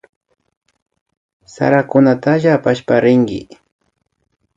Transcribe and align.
Sarakutalla 1.53 2.49
apashpa 2.57 2.95
rinki 3.03 3.39